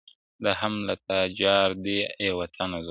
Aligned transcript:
دا 0.43 0.51
هم 0.61 0.73
له 0.87 0.95
تا 1.07 1.19
جار 1.39 1.69
دی، 1.83 1.97
اې 2.19 2.27
وطنه 2.39 2.71
زوروره, 2.75 2.79